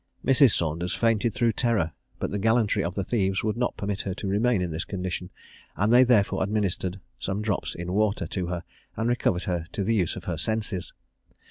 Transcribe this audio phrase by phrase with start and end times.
[0.25, 0.55] Mrs.
[0.57, 4.27] Saunders fainted through terror, but the gallantry of the thieves would not permit her to
[4.27, 5.29] remain in this condition,
[5.75, 8.63] and they therefore administered some drops in water to her,
[8.97, 10.91] and recovered her to the use of her senses.